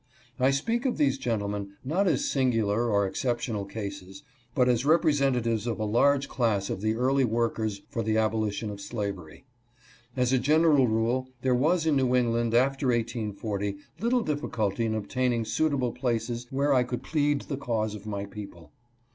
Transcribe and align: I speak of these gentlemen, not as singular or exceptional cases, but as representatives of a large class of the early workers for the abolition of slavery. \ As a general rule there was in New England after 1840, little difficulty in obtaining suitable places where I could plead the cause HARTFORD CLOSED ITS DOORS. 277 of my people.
I 0.39 0.49
speak 0.49 0.87
of 0.87 0.97
these 0.97 1.19
gentlemen, 1.19 1.73
not 1.85 2.07
as 2.07 2.25
singular 2.25 2.89
or 2.89 3.05
exceptional 3.05 3.65
cases, 3.65 4.23
but 4.55 4.67
as 4.67 4.83
representatives 4.83 5.67
of 5.67 5.79
a 5.79 5.85
large 5.85 6.27
class 6.27 6.71
of 6.71 6.81
the 6.81 6.95
early 6.95 7.23
workers 7.23 7.83
for 7.87 8.01
the 8.01 8.17
abolition 8.17 8.71
of 8.71 8.81
slavery. 8.81 9.45
\ 9.81 10.17
As 10.17 10.33
a 10.33 10.39
general 10.39 10.87
rule 10.87 11.29
there 11.43 11.53
was 11.53 11.85
in 11.85 11.97
New 11.97 12.15
England 12.15 12.55
after 12.55 12.87
1840, 12.87 13.75
little 13.99 14.21
difficulty 14.23 14.85
in 14.85 14.95
obtaining 14.95 15.45
suitable 15.45 15.91
places 15.91 16.47
where 16.49 16.73
I 16.73 16.81
could 16.81 17.03
plead 17.03 17.41
the 17.41 17.55
cause 17.55 17.91
HARTFORD 17.93 17.93
CLOSED 17.93 17.95
ITS 17.95 18.05
DOORS. 18.05 18.05
277 18.05 18.11
of 18.11 18.11
my 18.11 18.25
people. 18.25 18.71